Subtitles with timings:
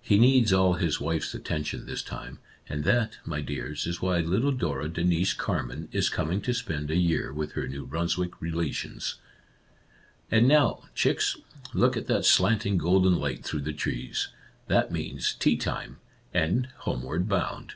[0.00, 4.50] He needs all his wife's attention this time, and that, my dears, is why little
[4.50, 9.20] Dora Denise Carman is coming to spend a year with her New Brunswick relations."
[10.32, 11.36] And now, chicks,
[11.72, 14.30] look at that slanting, golden light through the trees.
[14.66, 15.98] That means tea time,
[16.34, 17.74] and homeward bound